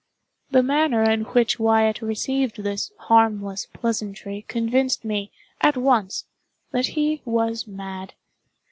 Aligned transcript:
The 0.49 0.63
manner 0.63 1.03
in 1.03 1.25
which 1.25 1.59
Wyatt 1.59 2.01
received 2.01 2.63
this 2.63 2.91
harmless 3.01 3.67
pleasantry 3.71 4.45
convinced 4.47 5.05
me, 5.05 5.29
at 5.61 5.77
once, 5.77 6.25
that 6.71 6.87
he 6.87 7.21
was 7.23 7.67
mad. 7.67 8.15